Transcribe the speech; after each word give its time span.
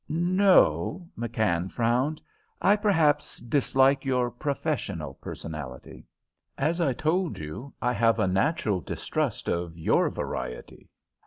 "No," 0.09 1.07
McKann 1.15 1.71
frowned, 1.71 2.23
"I 2.59 2.75
perhaps 2.75 3.37
dislike 3.37 4.03
your 4.03 4.31
professional 4.31 5.13
personality. 5.13 6.07
As 6.57 6.81
I 6.81 6.91
told 6.93 7.37
you, 7.37 7.75
I 7.83 7.93
have 7.93 8.17
a 8.17 8.27
natural 8.27 8.81
distrust 8.81 9.47
of 9.47 9.77
your 9.77 10.09
variety." 10.09 10.89